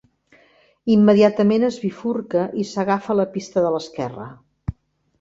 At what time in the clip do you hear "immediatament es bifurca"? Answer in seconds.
0.95-2.49